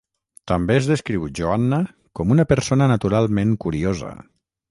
[0.51, 1.81] També es descriu Joanna
[2.19, 4.13] com una persona naturalment curiosa.